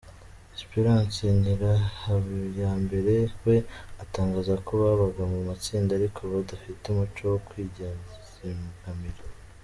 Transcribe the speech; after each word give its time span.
Espérance 0.57 1.19
Nyirahabiyambere 1.41 3.15
we 3.45 3.55
atangaza 4.03 4.53
ko 4.65 4.71
babaga 4.81 5.23
mu 5.31 5.39
matsinda 5.47 5.91
ariko 5.99 6.19
badafite 6.33 6.83
umuco 6.87 7.21
wo 7.31 7.37
kwizigamira. 7.47 9.23